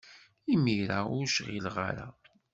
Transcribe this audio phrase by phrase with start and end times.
[0.53, 2.07] Imir-a, ur cɣileɣ ara.